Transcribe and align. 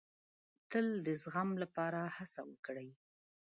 تل 0.71 0.87
د 1.05 1.07
زغم 1.21 1.49
لپاره 1.63 1.99
هڅه 2.15 2.41
وکړئ. 2.49 2.89